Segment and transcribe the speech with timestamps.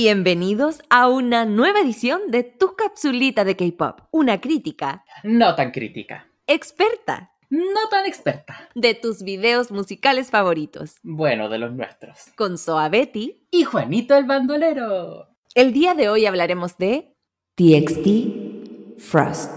[0.00, 6.26] Bienvenidos a una nueva edición de Tu Capsulita de K-Pop, una crítica No tan crítica.
[6.46, 8.68] experta No tan experta.
[8.74, 12.26] de tus videos musicales favoritos, Bueno, de los nuestros.
[12.36, 13.46] con Soa Betty.
[13.50, 15.28] Y Juanito el bandolero.
[15.54, 17.16] El día de hoy hablaremos de
[17.54, 19.50] TXT Frost.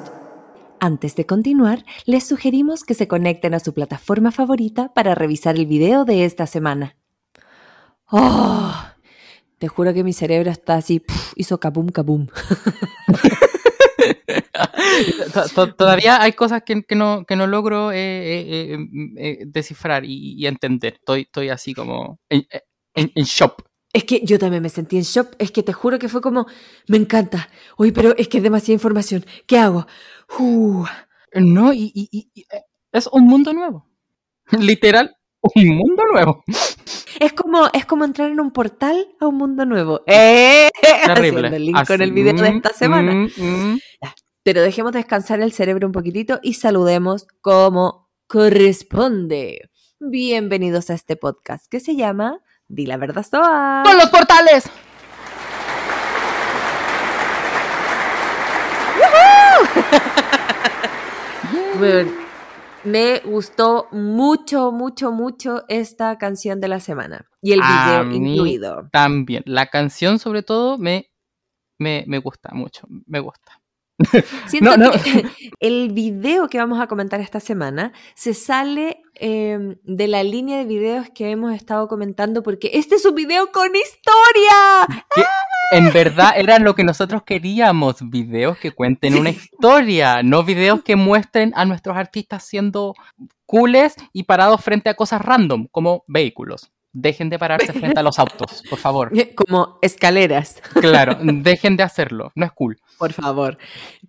[0.80, 5.66] Antes de continuar, les sugerimos que se conecten a su plataforma favorita para revisar el
[5.66, 6.96] video de esta semana.
[8.10, 8.74] ¡Oh!
[9.60, 12.28] Te juro que mi cerebro está así, pf, hizo kabum kabum.
[15.34, 18.78] To- to- Todavía hay cosas que, que no, que no logro eh, eh,
[19.18, 20.94] eh, descifrar y, y entender.
[20.96, 22.46] Estoy, estoy así como en,
[22.96, 23.64] en, en shock.
[23.92, 25.36] Es que yo también me sentí en shock.
[25.40, 26.46] Es que te juro que fue como,
[26.88, 27.50] me encanta.
[27.78, 29.26] Oye, pero es que es demasiada información.
[29.48, 29.88] ¿Qué hago?
[30.38, 30.86] Uh,
[31.34, 32.46] No, y, y- y- y,
[32.92, 33.88] es un mundo nuevo.
[34.52, 35.16] Literal,
[35.56, 36.44] un mundo nuevo.
[37.20, 40.02] Es como, es como entrar en un portal a un mundo nuevo.
[40.06, 40.70] ¡Eh!
[41.06, 41.40] Terrible.
[41.48, 43.14] Haciendo el link con el video de mm, esta semana.
[43.14, 43.80] mm, mm.
[44.44, 49.70] Pero dejemos descansar el cerebro un poquitito y saludemos como corresponde.
[50.00, 53.84] Bienvenidos a este podcast que se llama Di la verdad Soa.
[53.86, 54.70] ¡Con los portales!
[61.78, 62.12] Bueno,
[62.84, 67.26] me gustó mucho, mucho, mucho esta canción de la semana.
[67.42, 68.90] Y el video incluido.
[68.92, 69.44] También.
[69.46, 71.10] La canción, sobre todo, me,
[71.78, 72.88] me, me gusta mucho.
[73.06, 73.62] Me gusta.
[74.48, 74.92] Siento No, no.
[74.92, 75.26] que
[75.60, 80.66] el video que vamos a comentar esta semana se sale eh, de la línea de
[80.66, 85.04] videos que hemos estado comentando porque este es un video con historia.
[85.14, 85.22] que
[85.72, 90.96] en verdad eran lo que nosotros queríamos, videos que cuenten una historia, no videos que
[90.96, 92.96] muestren a nuestros artistas siendo
[93.46, 96.72] cooles y parados frente a cosas random, como vehículos.
[96.92, 99.12] Dejen de pararse frente a los autos, por favor.
[99.36, 102.80] Como escaleras, Claro, dejen de hacerlo, no es cool.
[102.98, 103.60] por favor.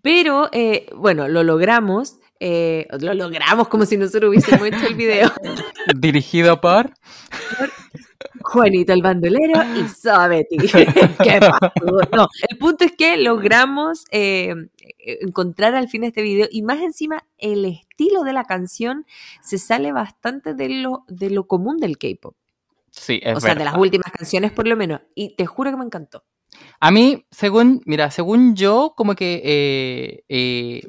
[0.00, 2.16] Pero eh, bueno, lo logramos.
[2.40, 5.30] eh, lo logramos como si nosotros hubiésemos hecho el video.
[5.94, 6.94] Dirigido por...
[8.42, 10.56] Juanito el bandolero y Sabeti.
[11.22, 11.40] ¿Qué?
[12.12, 14.54] No, el punto es que logramos eh,
[14.98, 19.06] encontrar al fin este video y más encima el estilo de la canción
[19.42, 22.34] se sale bastante de lo, de lo común del K-pop.
[22.90, 25.00] Sí, es O sea, de las últimas canciones por lo menos.
[25.14, 26.24] Y te juro que me encantó.
[26.80, 30.82] A mí, según, mira, según yo, como que eh, eh,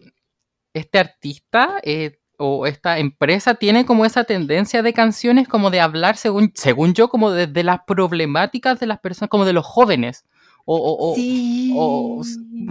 [0.74, 6.18] este artista eh, o esta empresa tiene como esa tendencia de canciones como de hablar,
[6.18, 10.26] según, según yo, como de, de las problemáticas de las personas, como de los jóvenes.
[10.66, 11.74] O, o- o- sí.
[11.76, 12.22] o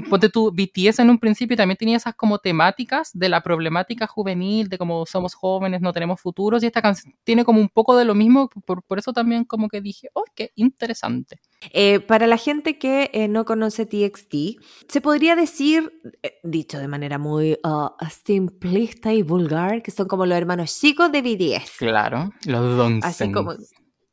[0.08, 4.68] ponte tú, BTS en un principio también tenía esas como temáticas de la problemática juvenil,
[4.68, 8.04] de cómo somos jóvenes, no tenemos futuros, y esta canción tiene como un poco de
[8.04, 11.40] lo mismo, por, por eso también como que dije, oh, qué interesante.
[11.72, 16.88] Eh, para la gente que eh, no conoce TXT, se podría decir, eh, dicho de
[16.88, 21.78] manera muy ah, simplista y vulgar, que son como los hermanos chicos de BTS.
[21.78, 23.04] Claro, los dons.
[23.04, 23.54] Así como,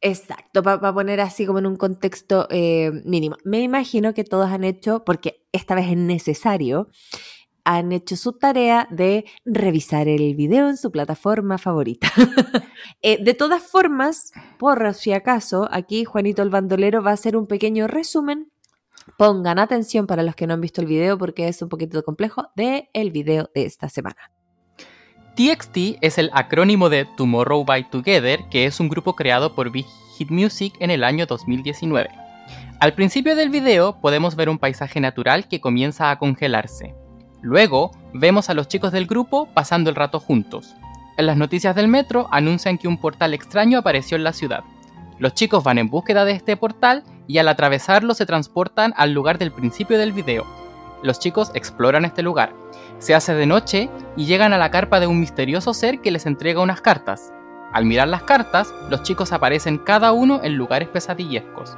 [0.01, 3.37] exacto, para poner así como en un contexto eh, mínimo.
[3.43, 6.89] Me imagino que todos han hecho, porque esta vez es necesario,
[7.67, 12.11] han hecho su tarea de revisar el video en su plataforma favorita.
[13.01, 17.45] Eh, de todas formas, por si acaso, aquí Juanito el Bandolero va a hacer un
[17.45, 18.51] pequeño resumen.
[19.17, 22.49] Pongan atención para los que no han visto el video porque es un poquito complejo
[22.55, 24.36] de el video de esta semana.
[25.37, 29.85] TXT es el acrónimo de Tomorrow by Together, que es un grupo creado por Big
[30.17, 32.09] Hit Music en el año 2019.
[32.79, 36.95] Al principio del video podemos ver un paisaje natural que comienza a congelarse.
[37.43, 40.75] Luego vemos a los chicos del grupo pasando el rato juntos.
[41.17, 44.63] En las noticias del metro anuncian que un portal extraño apareció en la ciudad.
[45.19, 49.37] Los chicos van en búsqueda de este portal y al atravesarlo se transportan al lugar
[49.37, 50.66] del principio del video.
[51.03, 52.53] Los chicos exploran este lugar.
[52.99, 56.25] Se hace de noche y llegan a la carpa de un misterioso ser que les
[56.25, 57.31] entrega unas cartas.
[57.71, 61.77] Al mirar las cartas, los chicos aparecen cada uno en lugares pesadillescos.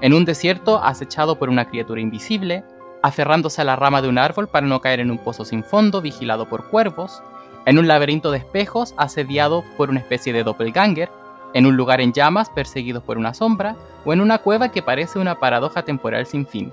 [0.00, 2.64] En un desierto acechado por una criatura invisible,
[3.02, 6.00] aferrándose a la rama de un árbol para no caer en un pozo sin fondo
[6.00, 7.22] vigilado por cuervos,
[7.66, 11.10] en un laberinto de espejos asediado por una especie de doppelganger,
[11.54, 15.20] en un lugar en llamas perseguidos por una sombra, o en una cueva que parece
[15.20, 16.72] una paradoja temporal sin fin.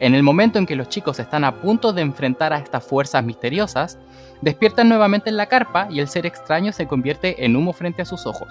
[0.00, 3.22] En el momento en que los chicos están a punto de enfrentar a estas fuerzas
[3.22, 3.98] misteriosas,
[4.40, 8.06] despiertan nuevamente en la carpa y el ser extraño se convierte en humo frente a
[8.06, 8.48] sus ojos.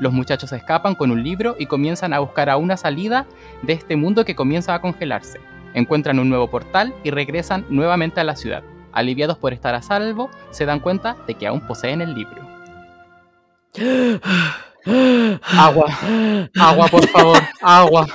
[0.00, 3.26] Los muchachos escapan con un libro y comienzan a buscar a una salida
[3.62, 5.38] de este mundo que comienza a congelarse.
[5.72, 8.64] Encuentran un nuevo portal y regresan nuevamente a la ciudad.
[8.92, 12.42] Aliviados por estar a salvo, se dan cuenta de que aún poseen el libro.
[15.42, 15.86] Agua,
[16.58, 18.06] agua, por favor, agua.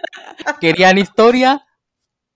[0.60, 1.62] ¿Querían historia?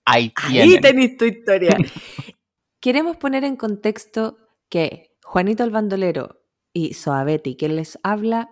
[0.08, 0.32] Ahí.
[0.36, 1.76] Ahí tenéis tu historia.
[2.80, 4.38] Queremos poner en contexto
[4.70, 8.48] que Juanito el Bandolero y Soabetti, que les habla,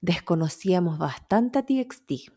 [0.00, 2.32] desconocíamos bastante a TXT.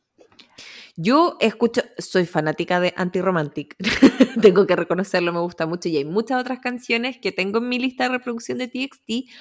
[0.95, 3.75] Yo escucho, soy fanática de Anti-Romantic,
[4.41, 7.79] tengo que reconocerlo, me gusta mucho y hay muchas otras canciones que tengo en mi
[7.79, 9.31] lista de reproducción de TXT,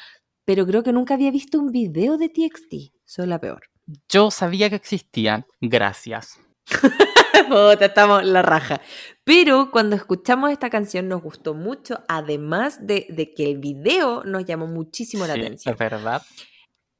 [0.44, 3.62] pero creo que nunca había visto un video de TXT, soy la peor.
[4.09, 5.44] Yo sabía que existían.
[5.61, 6.38] Gracias.
[7.49, 8.81] Puta, estamos la raja.
[9.25, 14.44] Pero cuando escuchamos esta canción nos gustó mucho, además de, de que el video nos
[14.44, 15.73] llamó muchísimo la Sí, atención.
[15.75, 16.23] es verdad.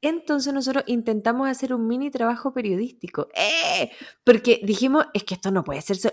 [0.01, 3.27] Entonces nosotros intentamos hacer un mini trabajo periodístico.
[3.35, 3.91] ¡Eh!
[4.23, 5.97] Porque dijimos, es que esto no puede ser...
[5.97, 6.11] so-".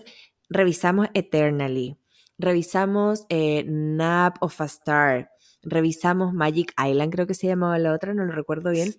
[0.50, 1.96] Revisamos Eternally,
[2.38, 5.30] revisamos eh, Nap of a Star,
[5.62, 8.94] revisamos Magic Island, creo que se llamaba la otra, no lo recuerdo bien.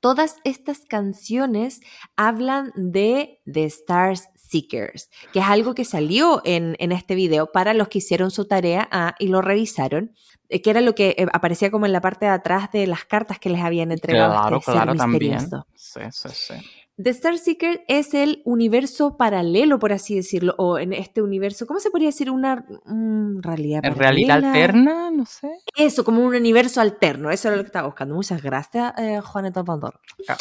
[0.00, 1.80] Todas estas canciones
[2.16, 7.74] hablan de The Stars Seekers, que es algo que salió en, en este video para
[7.74, 10.14] los que hicieron su tarea ah, y lo revisaron,
[10.48, 13.04] eh, que era lo que eh, aparecía como en la parte de atrás de las
[13.04, 15.40] cartas que les habían entregado Claro, este claro, también.
[15.74, 16.54] Sí, sí, sí.
[16.98, 21.78] The Star Seeker es el universo paralelo, por así decirlo, o en este universo, ¿cómo
[21.78, 22.30] se podría decir?
[22.30, 24.48] Una mm, realidad ¿En realidad paralela?
[24.54, 25.10] alterna?
[25.10, 25.50] No sé.
[25.76, 28.14] Eso, como un universo alterno, eso era lo que estaba buscando.
[28.14, 30.00] Muchas gracias, eh, Juaneta Pandora.
[30.26, 30.36] Ah.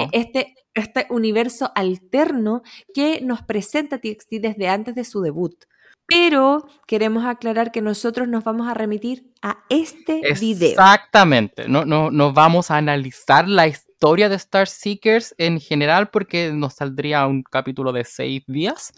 [0.00, 2.62] Eh, Este, este universo alterno
[2.94, 5.62] que nos presenta TXT desde antes de su debut.
[6.06, 10.70] Pero queremos aclarar que nosotros nos vamos a remitir a este video.
[10.70, 11.68] Exactamente.
[11.68, 16.74] No, no, no vamos a analizar la historia de Star Seekers en general porque nos
[16.74, 18.92] saldría un capítulo de seis días.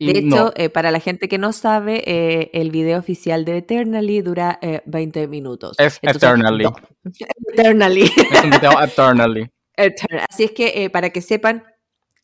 [0.00, 3.44] Y De hecho, no, eh, para la gente que no sabe, eh, el video oficial
[3.44, 5.76] de Eternally dura eh, 20 minutos.
[5.78, 6.64] es Eternally.
[6.64, 6.76] no.
[7.52, 8.04] Eternally.
[8.04, 9.50] Es un video Eternally.
[9.76, 10.26] Eternal.
[10.28, 11.64] Así es que eh, para que sepan,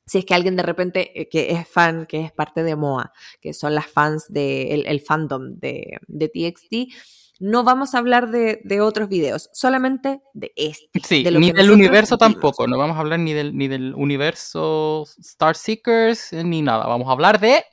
[0.07, 3.13] si es que alguien de repente eh, que es fan, que es parte de MOA,
[3.41, 6.95] que son las fans del el fandom de, de TXT,
[7.41, 11.01] no vamos a hablar de, de otros videos, solamente de este.
[11.03, 12.67] Sí, de lo ni que del universo tampoco.
[12.67, 16.87] No vamos a hablar ni del, ni del universo Star Seekers eh, ni nada.
[16.87, 17.65] Vamos a hablar de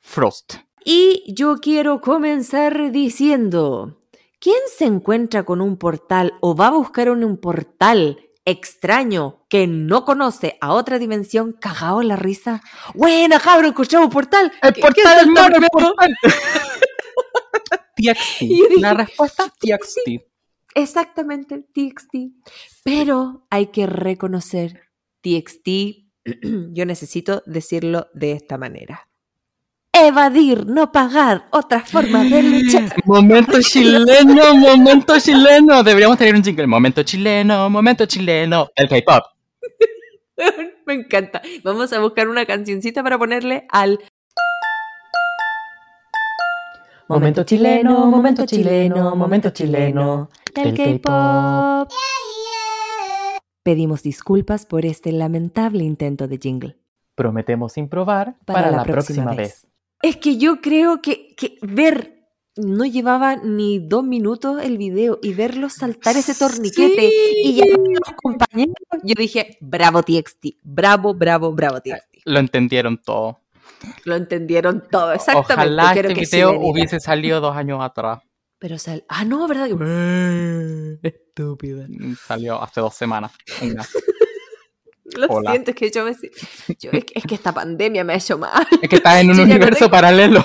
[0.00, 0.54] Frost.
[0.84, 4.00] Y yo quiero comenzar diciendo,
[4.40, 9.66] ¿quién se encuentra con un portal o va a buscar un, un portal extraño que
[9.66, 12.62] no conoce a otra dimensión cagado en la risa?
[12.94, 14.52] Buena, cabrón, encontramos un portal.
[14.62, 16.14] El ¿Qué- portal el portal.
[17.98, 18.40] TXT.
[18.40, 20.22] Dije, La respuesta TXT.
[20.74, 22.14] Exactamente, TXT.
[22.84, 24.82] Pero hay que reconocer
[25.22, 25.68] TXT.
[26.72, 29.08] Yo necesito decirlo de esta manera.
[29.92, 32.94] Evadir, no pagar, otras formas de luchar.
[33.04, 35.82] Momento chileno, momento chileno.
[35.82, 36.66] Deberíamos tener un jingle.
[36.66, 38.68] Momento chileno, momento chileno.
[38.76, 39.24] El K-pop.
[40.86, 41.42] Me encanta.
[41.64, 43.98] Vamos a buscar una cancioncita para ponerle al
[47.08, 50.28] Momento chileno, momento chileno, momento chileno.
[50.54, 51.90] del K-pop.
[53.62, 56.76] Pedimos disculpas por este lamentable intento de jingle.
[57.14, 59.66] Prometemos improvar para, la, próxima, vez.
[60.02, 62.18] Es que yo creo que, que ver
[62.56, 67.10] no llevaba ni dos minutos el video y verlos saltar ese torniquete
[67.42, 72.26] y llamar a los compañeros, yo dije, bravo TXT, bravo, bravo, bravo TXT.
[72.26, 73.40] Lo entendieron todo.
[74.04, 75.52] Lo entendieron todo, exactamente.
[75.74, 78.20] Ojalá quiero este que video hubiese salido dos años atrás.
[78.58, 79.04] Pero sal...
[79.08, 79.68] Ah, no, ¿verdad?
[79.68, 81.86] que- Estúpida.
[81.88, 83.32] Mm, Salió hace dos semanas.
[85.16, 85.52] Lo Hola.
[85.52, 86.12] siento, es que yo me...
[86.78, 88.66] yo- es, que, es que esta pandemia me ha hecho mal.
[88.82, 90.44] Es que estás en un universo paralelo.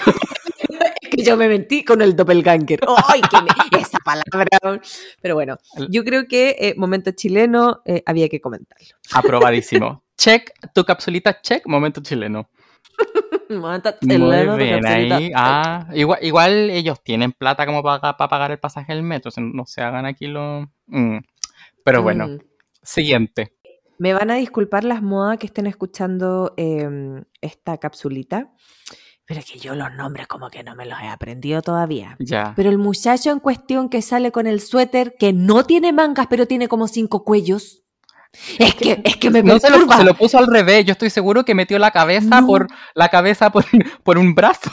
[1.02, 2.80] Es que yo me mentí con el doppelganger.
[3.08, 4.80] ¡Ay, qué me- esa palabra!
[5.22, 5.58] Pero bueno,
[5.90, 8.88] yo creo que eh, momento chileno eh, había que comentarlo.
[9.12, 10.04] Aprobadísimo.
[10.18, 12.50] Check, tu capsulita check, momento chileno.
[13.50, 15.32] Muy bien ahí.
[15.36, 19.30] Ah, igual, igual ellos tienen plata como para, para pagar el pasaje del metro.
[19.30, 20.70] o sea, No se hagan aquí lo.
[20.88, 21.18] Mm.
[21.84, 22.40] Pero bueno, Mm.
[22.82, 23.56] siguiente.
[24.00, 28.52] Me van a disculpar las modas que estén escuchando eh, esta capsulita,
[29.26, 32.16] pero es que yo los nombres como que no me los he aprendido todavía.
[32.20, 32.54] Ya.
[32.56, 36.48] Pero el muchacho en cuestión que sale con el suéter que no tiene mangas, pero
[36.48, 37.83] tiene como cinco cuellos.
[38.58, 40.86] Es que, es que me No se lo, se lo puso al revés.
[40.86, 42.48] Yo estoy seguro que metió la cabeza No.
[42.48, 43.66] por la cabeza por,
[44.04, 44.72] por un brazo.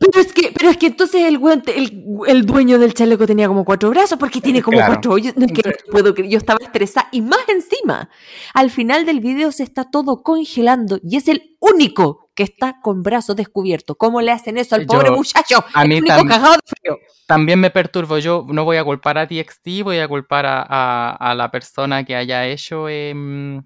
[0.00, 1.40] Pero es que, pero es que entonces el,
[1.74, 4.92] el, el dueño del chaleco tenía como cuatro brazos porque tiene como Claro.
[4.94, 5.34] cuatro hoyos.
[5.36, 7.08] No, es que no puedo creer, yo estaba estresada.
[7.10, 8.08] Y más encima,
[8.54, 13.02] al final del video se está todo congelando y es el único que está con
[13.02, 13.96] brazos descubiertos.
[13.98, 15.64] ¿Cómo le hacen eso al Yo- pobre muchacho?
[15.74, 16.28] a mí tam-
[16.64, 16.96] frío.
[17.26, 18.16] También me perturbo.
[18.18, 22.04] Yo no voy a culpar a TXT, voy a culpar a, a- a la persona
[22.04, 23.64] que haya hecho em,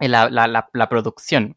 [0.00, 1.54] la, la- la- la producción.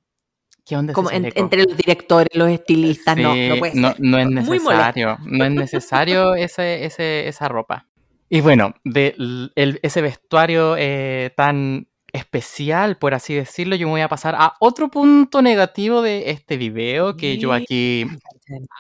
[0.65, 3.95] ¿Qué onda Como en- entre los directores, los estilistas, no, Sí, no puede ser.
[3.99, 7.87] no es necesario, no es necesario ese, ese, esa ropa.
[8.29, 9.15] Y bueno, de
[9.55, 14.55] el- ese vestuario eh, tan especial, por así decirlo, yo me voy a pasar a
[14.59, 18.05] otro punto negativo de este video que yo aquí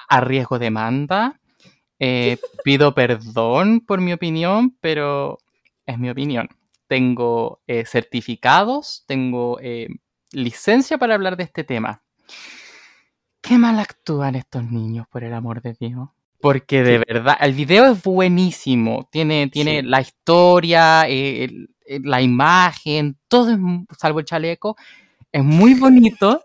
[0.09, 1.39] arriesgo demanda.
[1.99, 5.37] Eh, pido perdón por mi opinión, pero
[5.85, 6.49] es mi opinión.
[6.87, 9.87] Tengo eh, certificados, tengo eh,
[10.31, 12.03] licencia para hablar de este tema.
[13.41, 16.09] Qué mal actúan estos niños, por el amor de Dios.
[16.41, 19.07] Porque de verdad, el video es buenísimo.
[19.11, 19.87] Tiene, tiene Sí.
[19.87, 23.57] la historia, eh, el- el- la imagen, todo es,
[23.97, 24.75] salvo el chaleco.
[25.31, 26.41] Es muy bonito.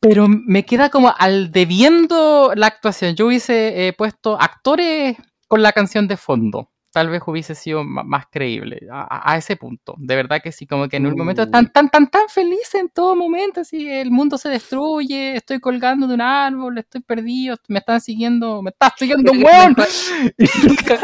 [0.00, 3.14] Pero me queda como al debiendo la actuación.
[3.16, 5.16] Yo hubiese eh, puesto actores
[5.48, 6.70] con la canción de fondo.
[6.94, 9.96] Tal vez hubiese sido más creíble a, ese punto.
[9.98, 11.50] De verdad que sí, como que en un momento Uh.
[11.50, 13.62] tan, tan, tan, tan feliz en todo momento.
[13.62, 18.62] Así, el mundo se destruye, estoy colgando de un árbol, estoy perdido, me están siguiendo,
[18.62, 19.38] me estás siguiendo un.
[19.74, 21.00] Pero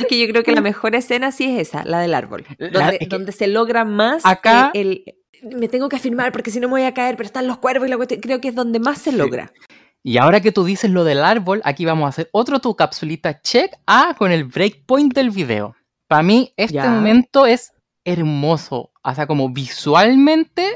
[0.00, 2.44] es que yo creo que la mejor escena sí es esa, la del árbol.
[2.58, 4.80] La- Donde, es que donde se logra más acá- eh,
[5.42, 7.58] el, Me tengo que afirmar porque si no me voy a caer, pero están los
[7.58, 8.20] cuervos y la cuestión.
[8.20, 9.52] Creo que es donde más se logra.
[10.08, 13.42] Y ahora que tú dices lo del árbol, aquí vamos a hacer otro tu capsulita
[13.42, 15.76] check A con el breakpoint del video.
[16.06, 16.86] Para mí, este Ya.
[16.88, 17.72] momento es
[18.06, 18.90] hermoso.
[19.04, 20.66] O sea, como visualmente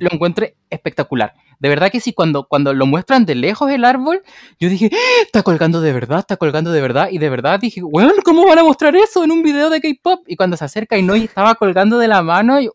[0.00, 1.34] lo encuentro espectacular.
[1.60, 4.22] De verdad que sí, cuando, cuando lo muestran de lejos el árbol,
[4.58, 5.22] yo dije, "¡Ah!
[5.24, 7.10] está colgando de verdad, está colgando de verdad.
[7.12, 10.24] Y de verdad dije, bueno, ¿cómo van a mostrar eso en un video de K-pop?
[10.26, 12.72] Y cuando se acerca y no, y estaba colgando de la mano, yo,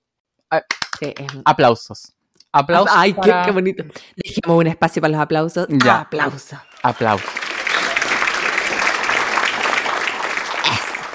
[0.98, 2.15] Sí, es- aplausos.
[2.58, 2.92] Aplausos.
[2.96, 3.84] Ay, qué, para- qué bonito.
[4.16, 5.68] Dejemos un espacio para los aplausos.
[5.70, 6.02] Ya.
[6.02, 6.60] Aplausos.
[6.84, 7.30] Aplausos.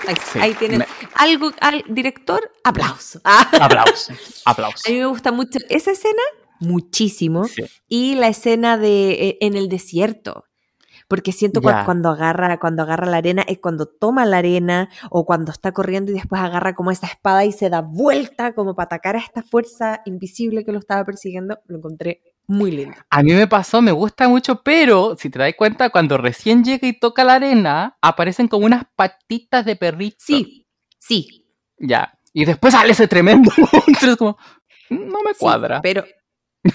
[0.07, 3.21] Ahí, Sí, ahí tienes me- algo al director, aplauso.
[3.25, 4.43] Aplausos.
[4.45, 4.83] Aplausos.
[4.87, 6.23] a mí me gusta mucho esa escena,
[6.59, 7.45] muchísimo.
[7.47, 7.63] Sí.
[7.89, 10.45] Y la escena de eh, en el desierto.
[11.11, 15.51] Porque siento cuando agarra, cuando agarra la arena, es cuando toma la arena o cuando
[15.51, 19.17] está corriendo y después agarra como esa espada y se da vuelta como para atacar
[19.17, 21.59] a esta fuerza invisible que lo estaba persiguiendo.
[21.67, 22.97] Lo encontré muy lindo.
[23.11, 26.87] A mí me pasó, me gusta mucho, pero si te das cuenta, cuando recién llega
[26.87, 30.17] y toca la arena, aparecen como unas patitas de perrito.
[30.21, 30.69] Sí,
[31.01, 31.45] sí.
[31.77, 32.17] Ya.
[32.33, 34.17] Y después sale ese tremendo monstruo.
[34.17, 34.39] como,
[34.91, 35.81] no me sí, cuadra.
[35.83, 36.05] pero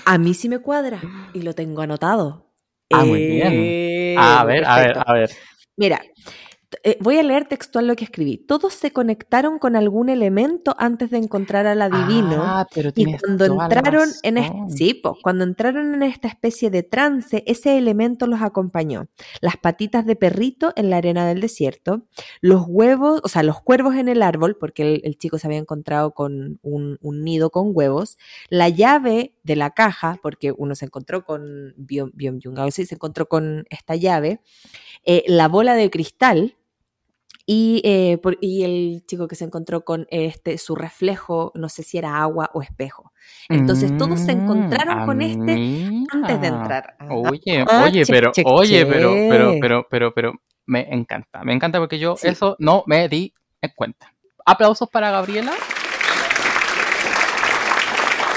[0.03, 0.99] a mí sí me cuadra
[1.33, 2.44] y lo tengo anotado.
[2.91, 3.53] Ah, muy bien.
[3.53, 5.29] Eh, a ver, a ver, a ver.
[5.77, 6.01] Mira,
[6.83, 8.37] eh, voy a leer textual lo que escribí.
[8.37, 12.41] Todos se conectaron con algún elemento antes de encontrar al adivino.
[12.43, 16.83] Ah, pero Y cuando entraron en este, sí, po, cuando entraron en esta especie de
[16.83, 19.07] trance, ese elemento los acompañó.
[19.41, 22.03] Las patitas de perrito en la arena del desierto,
[22.41, 25.59] los huevos, o sea, los cuervos en el árbol, porque el, el chico se había
[25.59, 28.17] encontrado con un, un nido con huevos,
[28.49, 32.95] la llave de la caja, porque uno se encontró con Byung Byung-jung, a veces se
[32.95, 34.41] encontró con esta llave,
[35.03, 36.55] eh, la bola de cristal,
[37.45, 41.83] y, eh, por- y el chico que se encontró con este su reflejo, no sé
[41.83, 43.11] si era agua o espejo.
[43.49, 45.53] Entonces todos se encontraron Mm, con este
[46.11, 46.95] antes de entrar.
[47.09, 50.33] Oye, Ah, oye, che, pero, che, oye, pero, pero, pero, pero, pero,
[50.65, 52.27] me encanta, me encanta porque yo Sí.
[52.29, 54.11] eso no me di en cuenta.
[54.45, 55.53] Aplausos para Gabriela.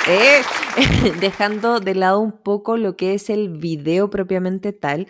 [0.06, 0.40] Eh,
[1.20, 5.06] dejando de lado un poco lo que es el video propiamente tal,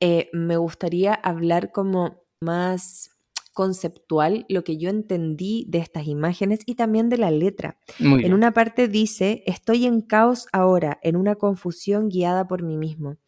[0.00, 3.10] eh, me gustaría hablar como más
[3.60, 7.76] conceptual lo que yo entendí de estas imágenes y también de la letra.
[7.98, 13.18] En una parte dice, estoy en caos ahora, en una confusión guiada por mí mismo.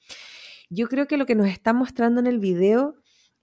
[0.71, 2.95] Yo creo que lo que nos está mostrando en el video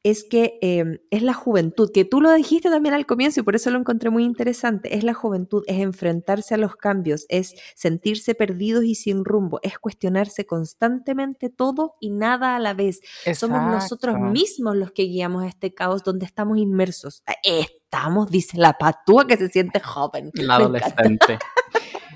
[0.04, 3.56] es que eh, es la juventud, que tú lo dijiste también al comienzo y por
[3.56, 8.34] eso lo encontré muy interesante, es la juventud, es enfrentarse a los cambios, es sentirse
[8.36, 13.02] perdidos y sin rumbo, es cuestionarse constantemente todo y nada a la vez.
[13.36, 17.24] Somos nosotros mismos los que guiamos este caos donde estamos inmersos.
[17.28, 20.30] Ah, Estamos, dice la patúa que se siente joven.
[20.36, 21.40] La adolescente.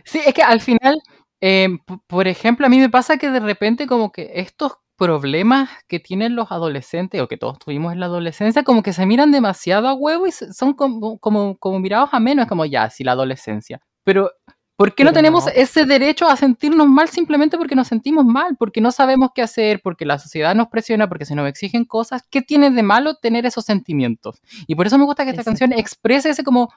[0.05, 1.01] Sí, es que al final,
[1.41, 5.69] eh, p- por ejemplo, a mí me pasa que de repente como que estos problemas
[5.87, 9.31] que tienen los adolescentes o que todos tuvimos en la adolescencia como que se miran
[9.31, 13.13] demasiado a huevo y son como, como, como mirados a menos, como ya, sí, la
[13.13, 13.81] adolescencia.
[14.03, 14.31] Pero,
[14.75, 15.51] ¿por qué no Pero tenemos no.
[15.55, 18.55] ese derecho a sentirnos mal simplemente porque nos sentimos mal?
[18.57, 22.23] Porque no sabemos qué hacer, porque la sociedad nos presiona, porque se nos exigen cosas.
[22.29, 24.41] ¿Qué tiene de malo tener esos sentimientos?
[24.67, 25.59] Y por eso me gusta que esta Exacto.
[25.59, 26.71] canción exprese ese como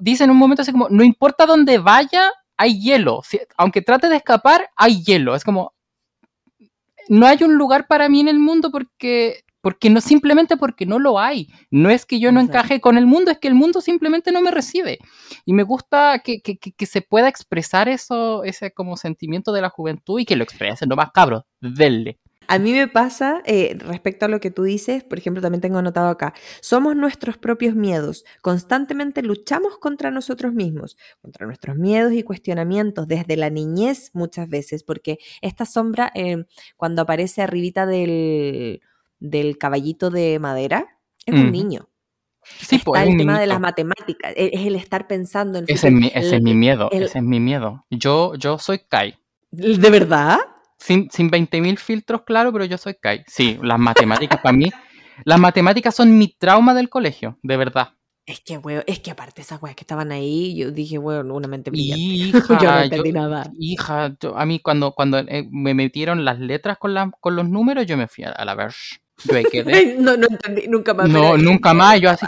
[0.00, 3.22] dice en un momento así como, no importa dónde vaya, hay hielo.
[3.24, 5.34] Si- aunque trate de escapar, hay hielo.
[5.34, 5.72] Es como,
[7.08, 10.98] no hay un lugar para mí en el mundo porque porque no simplemente porque no
[10.98, 11.48] lo hay.
[11.70, 12.58] No es que yo no Exacto.
[12.60, 14.98] encaje con el mundo, es que el mundo simplemente no me recibe.
[15.44, 19.60] Y me gusta que, que- que- que se pueda expresar eso, ese como sentimiento de
[19.60, 22.18] la juventud y que lo expresen, no más cabros, denle.
[22.52, 25.78] A mí me pasa, eh, respecto a lo que tú dices, por ejemplo, también tengo
[25.78, 32.24] anotado acá, somos nuestros propios miedos, constantemente luchamos contra nosotros mismos, contra nuestros miedos y
[32.24, 36.44] cuestionamientos desde la niñez muchas veces, porque esta sombra, eh,
[36.76, 38.80] cuando aparece arribita del,
[39.20, 41.50] del caballito de madera, es un Ujú.
[41.52, 41.88] niño.
[42.58, 45.66] Sí, Está pues, es el tema de las matemáticas, e- es el estar pensando en...
[45.68, 47.86] el Ese es mi, ese es mi miedo, el- ese es mi miedo.
[47.90, 49.14] Yo, yo soy Kai.
[49.52, 50.38] ¿De verdad?
[50.80, 53.22] Sin, sin 20.000 filtros, claro, pero yo soy Kai.
[53.26, 54.70] Sí, las matemáticas para mí,
[55.24, 57.90] las matemáticas son mi trauma del colegio, de verdad.
[58.24, 61.48] Es que, weón, es que aparte esas weas que estaban ahí, yo dije, weón, una
[61.48, 62.02] mente brillante.
[62.04, 63.52] Hija, yo no yo- entendí nada.
[63.58, 67.48] hija, yo- a mí cuando, cuando eh, me metieron las letras con, la- con los
[67.48, 68.72] números, yo me fui a, la ver.
[69.24, 69.96] Yo ahí quedé.
[70.00, 71.08] No, no entendí nunca más.
[71.08, 72.26] No, nunca ¿qué más, yo así-?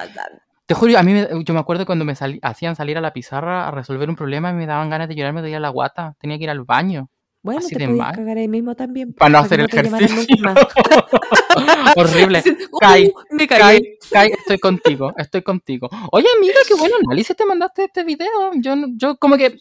[0.66, 3.12] Te juro, a mí me- yo me acuerdo cuando me sali- hacían salir a la
[3.12, 6.14] pizarra a resolver un problema y me daban ganas de llorar, me dolía la guata,
[6.20, 7.08] tenía que ir al baño.
[7.42, 8.14] Bueno, así te de podías mal.
[8.14, 9.12] cagar ahí mismo también.
[9.14, 10.24] Para no hacer ejercicio.
[11.96, 12.42] Horrible.
[12.72, 13.98] Uh, Kai, me Kai.
[14.10, 15.88] Kai, estoy contigo, estoy contigo.
[16.10, 18.52] Oye, amiga, qué buen análisis te mandaste este video.
[18.54, 19.58] Yo, yo como que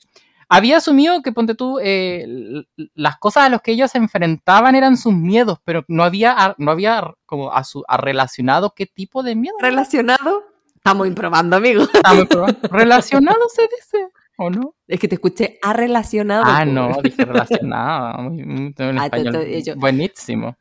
[0.47, 2.25] había asumido que, ponte tú, eh,
[2.95, 6.71] las cosas a las que ellos se enfrentaban eran sus miedos, pero no había, no
[6.71, 9.55] había como a su, a relacionado qué tipo de miedo.
[9.59, 10.43] ¿Relacionado?
[10.75, 11.83] Estamos improbando, amigo.
[11.83, 12.59] Estamos probando.
[12.69, 14.07] Relacionado se dice,
[14.41, 14.75] ¿o no?
[14.87, 16.43] Es que te escuché a relacionado.
[16.45, 18.23] Ah, no, dije relacionado.
[18.29, 19.45] Muy- muy- un Ah, español
[19.77, 20.55] buenísimo.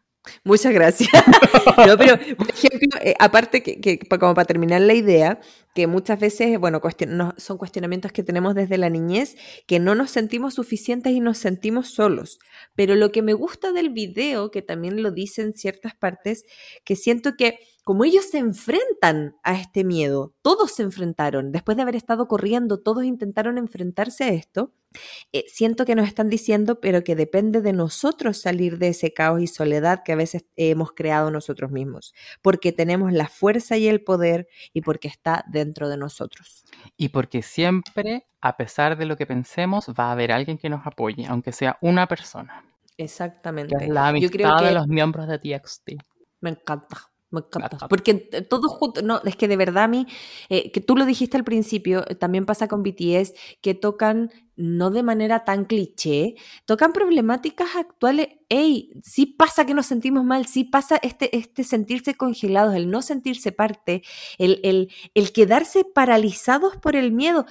[0.44, 1.10] Muchas gracias.
[1.87, 5.38] No, pero, por ejemplo, eh, aparte que, que como para terminar la idea,
[5.74, 9.36] que muchas veces, bueno, cuestion- no- son cuestionamientos que tenemos desde la niñez,
[9.66, 12.38] que no nos sentimos suficientes y nos sentimos solos.
[12.74, 16.44] Pero lo que me gusta del video, que también lo dice en ciertas partes,
[16.84, 21.82] que siento que como ellos se enfrentan a este miedo, todos se enfrentaron, después de
[21.82, 24.74] haber estado corriendo, todos intentaron enfrentarse a esto,
[25.33, 29.40] eh, siento que nos están diciendo, pero que depende de nosotros salir de ese caos
[29.42, 34.02] y soledad que a veces hemos creado nosotros mismos, porque tenemos la fuerza y el
[34.02, 36.64] poder y porque está dentro de nosotros.
[36.96, 40.87] Y porque siempre, a pesar de lo que pensemos, va a haber alguien que nos
[40.87, 42.64] apoye, aunque sea una persona.
[42.96, 43.75] Que Exactamente.
[43.85, 45.90] es la Yo creo amistad de que los miembros de TXT.
[46.40, 47.10] me encanta.
[47.31, 47.77] Me encanta.
[47.77, 47.88] encanta.
[47.88, 50.07] Porque eh, todos juntos, no, es que de verdad a mí,
[50.49, 54.90] eh, que tú lo dijiste al principio, eh, también pasa con BTS, que tocan, no
[54.90, 58.29] de manera tan cliché, tocan problemáticas actuales.
[58.49, 63.01] Ey, sí pasa que nos sentimos mal, sí pasa este, este sentirse congelados, el no
[63.01, 64.03] sentirse parte,
[64.38, 67.47] el, el, el quedarse paralizados por el miedo.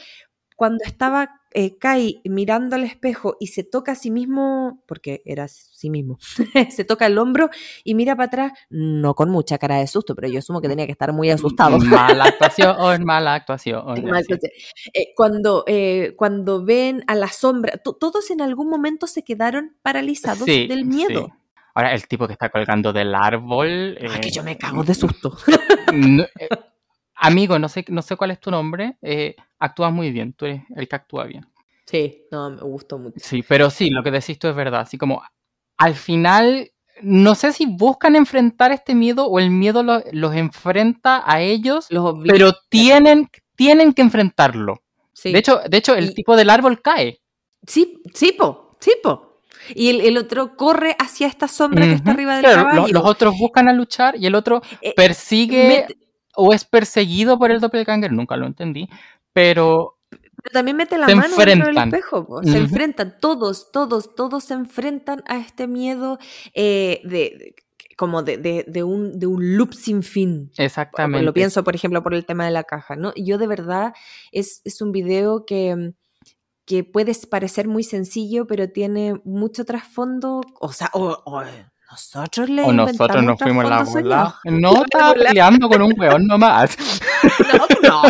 [0.57, 5.47] Cuando estaba eh, Kai mirando al espejo y se toca a sí mismo, porque era
[5.47, 6.17] sí mismo,
[6.69, 7.49] se toca el hombro
[7.83, 10.85] y mira para atrás, no con mucha cara de susto, pero yo asumo que tenía
[10.85, 11.77] que estar muy asustado.
[11.79, 13.85] Mala actuación, mala actuación.
[14.03, 14.33] Mal, sí.
[14.33, 14.51] entonces,
[14.93, 19.75] eh, cuando, eh, cuando ven a la sombra, to- todos en algún momento se quedaron
[19.81, 21.25] paralizados Sí, del miedo.
[21.27, 21.33] sí.
[21.75, 23.97] Ahora, el tipo que está colgando del árbol.
[24.01, 25.37] Ay, eh, que yo me cago de susto.
[25.93, 26.49] no- eh,
[27.19, 28.97] amigo, no sé, no sé cuál es tu nombre.
[29.01, 31.45] eh, actúas muy bien, tú eres el que actúa bien.
[31.85, 33.15] Sí, no, me gustó mucho.
[33.19, 34.81] Sí, pero sí, lo que decís tú es verdad.
[34.81, 35.21] Así como
[35.77, 41.23] al final, no sé si buscan enfrentar este miedo o el miedo lo- los enfrenta
[41.25, 44.81] a ellos, Los pero tienen, tienen que enfrentarlo.
[45.13, 45.31] sí.
[45.33, 47.19] De hecho, de hecho, el Y- tipo del árbol cae.
[47.65, 49.39] sí, sí, po, sí, po.
[49.75, 52.93] Y el, el otro corre hacia esta sombra que está arriba del Claro, lo- caballo.
[52.93, 55.85] los otros buscan a luchar y el otro Eh, persigue
[56.41, 58.87] o es perseguido por el doppelganger, nunca lo entendí,
[59.33, 59.97] pero
[60.41, 61.87] Pero también mete la mano dentro del enfrentan.
[61.89, 62.25] espejo.
[62.25, 62.43] po.
[62.43, 66.17] Se enfrentan, todos, todos, todos se enfrentan a este miedo
[66.53, 67.55] eh, de, de-
[67.97, 70.49] como de, de- de un, de un loop sin fin.
[70.57, 71.25] exactamente.
[71.25, 73.11] Lo pienso, por ejemplo, por el tema de la caja, ¿no?
[73.17, 73.93] Yo de verdad
[74.31, 75.91] es, es un video que,
[76.65, 80.39] que puede parecer muy sencillo, pero tiene mucho trasfondo.
[80.61, 81.41] O sea, o, o
[81.89, 84.35] nosotros le O nosotros inventamos nos fuimos la bola.
[84.45, 86.77] No estaba peleando con un weón nomás.
[87.83, 88.01] No, no.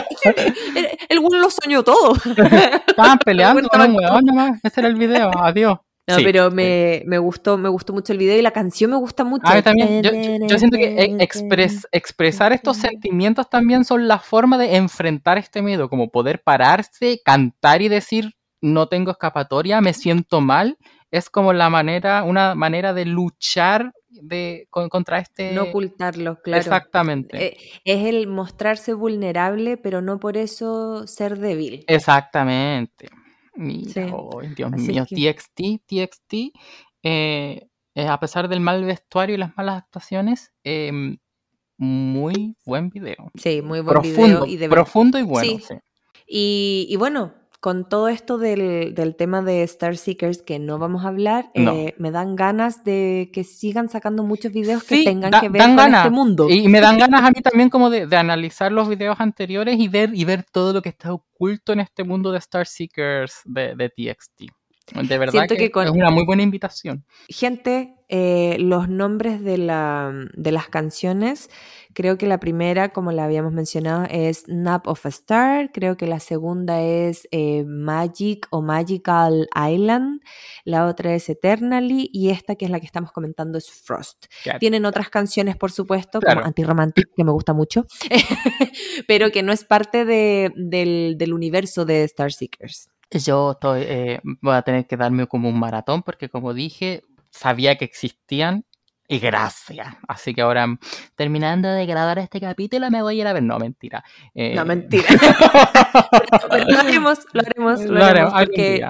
[1.09, 2.13] El, güey lo soñó todo.
[2.15, 4.59] Estaban peleando con un weón nomás.
[4.63, 5.31] Ese era el video.
[5.37, 5.77] Adiós.
[6.07, 6.55] No, Sí, pero sí.
[6.55, 9.45] me, me gustó, me gustó mucho el video y la canción me gusta mucho.
[9.47, 14.07] A mí también, yo, yo- yo siento que eh, expres- expresar estos sentimientos también son
[14.07, 19.81] la forma de enfrentar este miedo, como poder pararse, cantar y decir, no tengo escapatoria,
[19.81, 20.77] me siento mal,
[21.11, 25.51] es como la manera, una manera de luchar de, con- contra este...
[25.53, 26.59] No ocultarlo, claro.
[26.61, 27.45] Exactamente.
[27.45, 31.83] Eh, es el mostrarse vulnerable, pero no por eso ser débil.
[31.87, 33.09] Exactamente.
[33.55, 34.01] Mira, Sí.
[34.13, 36.33] oh, Dios Así mío, que- TXT, TXT,
[37.03, 41.17] eh, eh, a pesar del mal vestuario y las malas actuaciones, em,
[41.77, 43.31] muy buen video.
[43.35, 44.45] Sí, muy buen Profundo, video.
[44.45, 45.49] Y, de profundo y bueno.
[45.49, 45.59] Sí.
[45.67, 45.75] sí.
[46.27, 51.03] y, y bueno, con todo esto del, del tema de Star Seekers que no vamos
[51.03, 51.73] a hablar, No.
[51.73, 55.61] eh, me dan ganas de que sigan sacando muchos videos que tengan da- que ver
[55.63, 56.05] con ganas.
[56.05, 56.49] este mundo.
[56.49, 59.87] Y me dan ganas a mí también como de, de analizar los videos anteriores y
[59.89, 63.75] ver, y ver todo lo que está oculto en este mundo de Star Seekers de,
[63.75, 64.43] de TXT.
[64.93, 67.05] De verdad Siento que, que con- es una muy buena invitación.
[67.27, 71.49] Gente, eh, los nombres de, la, de las canciones,
[71.93, 76.07] creo que la primera, como la habíamos mencionado, es Nap of a Star, creo que
[76.07, 80.21] la segunda es eh, Magic o Magical Island,
[80.65, 84.25] la otra es Eternally y esta que es la que estamos comentando es Frost.
[84.59, 86.39] Tienen otras canciones, por supuesto, Claro.
[86.41, 87.85] como Anti-Romantic, que me gusta mucho,
[89.07, 92.89] pero que no es parte de- del, del universo de Star Seekers.
[93.11, 97.75] Yo estoy, eh, voy a tener que darme como un maratón porque como dije, sabía
[97.75, 98.65] que existían
[99.07, 99.87] y gracias.
[100.07, 100.67] Así que ahora,
[101.15, 103.41] terminando de grabar este capítulo, me voy a ir a ver.
[103.41, 104.03] No, mentira.
[104.35, 105.07] Eh, No, mentira.
[106.51, 108.85] Pero lo haremos, lo haremos, lo lo haremos porque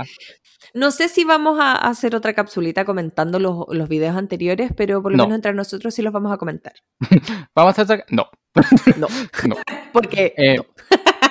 [0.73, 5.11] no sé si vamos a hacer otra capsulita comentando los, los videos anteriores, pero por
[5.13, 5.23] lo No.
[5.23, 6.73] menos entre nosotros sí los vamos a comentar.
[7.55, 8.05] Vamos a hacer...
[8.09, 8.27] No,
[8.97, 9.07] No,
[9.47, 9.55] no.
[9.93, 10.65] porque Eh, no.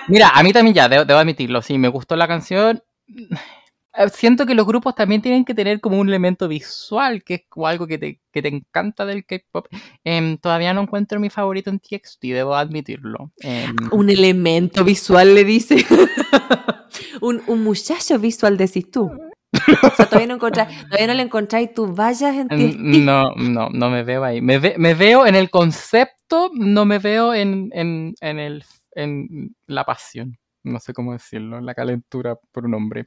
[0.08, 2.82] Mira, a mí también ya, debo, debo admitirlo, sí, me gustó la canción.
[3.08, 7.42] Eh, Siento que los grupos también tienen que tener como un elemento visual, que es
[7.48, 9.66] como algo que te, que te encanta del K-pop.
[10.04, 13.32] Em, todavía no encuentro mi favorito en TXT, debo admitirlo.
[13.38, 15.84] Em, un elemento visual le dice.
[17.20, 19.10] un, un muchacho visual decís tú.
[19.10, 22.54] O sea, todavía no, encontráis- todavía no le encontráis tus vallas en ti.
[22.76, 24.40] em, no, no, no me veo ahí.
[24.40, 29.54] Me, ve- me veo en el concepto, no me veo en, en, en, el, en
[29.66, 30.38] la pasión.
[30.64, 33.04] No sé cómo decirlo, la calentura por un hombre.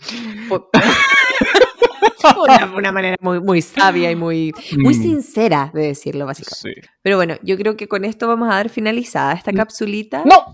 [0.50, 0.70] Por-
[2.44, 6.82] una, una manera muy, muy sabia y muy, muy Mm, sincera de decirlo, básicamente.
[6.82, 6.90] sí.
[7.02, 9.56] Pero bueno, yo creo que con esto vamos a dar finalizada esta Mm.
[9.56, 10.24] capsulita.
[10.26, 10.54] No,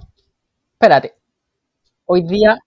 [0.73, 1.15] espérate.
[2.05, 2.57] Hoy día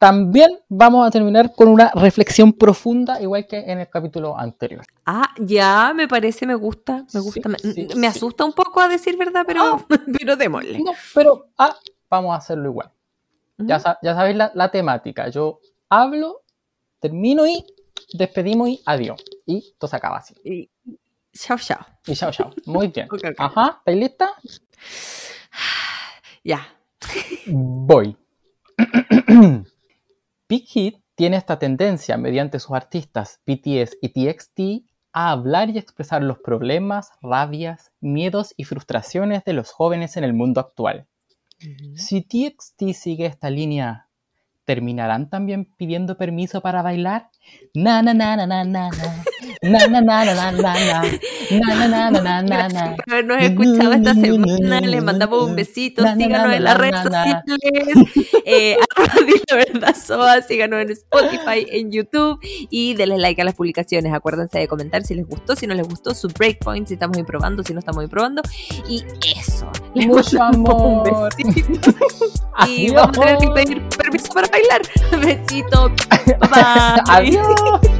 [0.00, 4.82] también vamos a terminar con una reflexión profunda, igual que en el capítulo anterior.
[5.04, 7.46] Ah, ya, me parece, me gusta, me gusta.
[7.50, 8.16] me, sí, me sí.
[8.16, 9.84] asusta un poco a decir verdad, pero,
[10.18, 10.78] pero démosle.
[10.80, 11.76] No, pero ah,
[12.08, 12.90] vamos a hacerlo igual.
[13.58, 15.28] Ya, sabéis la, la temática.
[15.28, 15.60] Yo
[15.90, 16.44] hablo,
[16.98, 17.62] termino y
[18.14, 19.22] despedimos y adiós.
[19.44, 20.34] Y todo se acaba así.
[20.42, 20.70] Y-
[21.34, 21.84] Chao, chao.
[22.06, 22.50] Y chao, chao.
[22.64, 23.06] Muy bien.
[23.12, 23.34] Ok, ok.
[23.36, 24.30] Ajá, ¿estáis lista?
[26.42, 26.66] Ya.
[27.46, 28.16] Voy.
[30.50, 36.24] Big Hit tiene esta tendencia mediante sus artistas BTS y TXT a hablar y expresar
[36.24, 41.06] los problemas, rabias, miedos y frustraciones de los jóvenes en el mundo actual.
[41.94, 44.08] Si TXT sigue esta línea,
[44.64, 47.30] ¿terminarán también pidiendo permiso para bailar?
[47.72, 49.24] Na na na na na na na.
[49.62, 51.02] Na na na na na na na.
[51.52, 52.96] Na na na na na na Gracias na.
[52.96, 54.80] por habernos escuchado esta semana.
[54.80, 56.02] Les mandamos un besito.
[56.16, 57.44] Síganos en las redes sociales.
[58.46, 58.78] Eh,
[59.50, 60.40] la verdad soa.
[60.40, 62.38] Síganos en Spotify, en YouTube.
[62.70, 64.14] Y denle like a las publicaciones.
[64.14, 67.62] Acuérdense de comentar si les gustó, si no les gustó, su breakpoint, si estamos improbando,
[67.62, 68.40] si no estamos improbando.
[68.88, 69.04] Y
[69.38, 69.70] eso.
[69.94, 71.06] Les Mucho amor.
[71.12, 71.92] Un besito.
[72.66, 74.80] Y vamos a tener que pedir permiso para bailar.
[75.20, 75.90] Besito.
[76.50, 77.02] Bye.
[77.08, 77.99] Adiós.